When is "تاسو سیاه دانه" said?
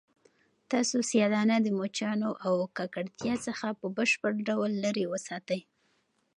0.71-1.57